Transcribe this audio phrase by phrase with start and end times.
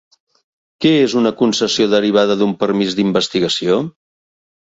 [0.85, 3.79] Què és una concessió derivada d'un permís d'investigació?